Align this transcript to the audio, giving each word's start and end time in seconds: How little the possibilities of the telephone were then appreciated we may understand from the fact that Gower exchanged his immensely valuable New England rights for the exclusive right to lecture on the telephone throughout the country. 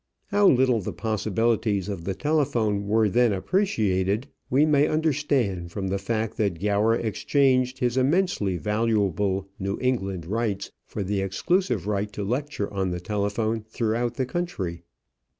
How 0.29 0.47
little 0.47 0.81
the 0.81 0.93
possibilities 0.93 1.87
of 1.87 2.05
the 2.05 2.15
telephone 2.15 2.87
were 2.87 3.07
then 3.07 3.31
appreciated 3.31 4.25
we 4.49 4.65
may 4.65 4.87
understand 4.87 5.71
from 5.71 5.89
the 5.89 5.99
fact 5.99 6.37
that 6.37 6.59
Gower 6.59 6.95
exchanged 6.95 7.77
his 7.77 7.97
immensely 7.97 8.57
valuable 8.57 9.47
New 9.59 9.77
England 9.79 10.25
rights 10.25 10.71
for 10.87 11.03
the 11.03 11.21
exclusive 11.21 11.85
right 11.85 12.11
to 12.13 12.23
lecture 12.23 12.73
on 12.73 12.89
the 12.89 12.99
telephone 12.99 13.63
throughout 13.69 14.15
the 14.15 14.25
country. 14.25 14.81